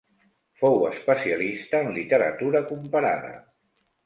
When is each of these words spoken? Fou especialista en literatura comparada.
Fou 0.61 0.79
especialista 0.87 1.83
en 1.83 1.93
literatura 1.99 2.63
comparada. 2.73 3.31